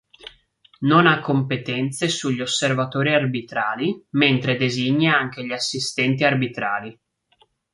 Non 0.79 1.05
ha 1.05 1.19
competenze 1.21 2.09
sugli 2.09 2.41
osservatori 2.41 3.13
arbitrali 3.13 4.03
mentre 4.15 4.57
designa 4.57 5.15
anche 5.15 5.45
gli 5.45 5.51
assistenti 5.51 6.23
arbitrali. 6.23 6.99